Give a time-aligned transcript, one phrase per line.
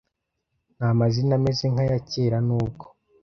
[0.75, 2.85] Nta mazina ameze nkayakera nubwo,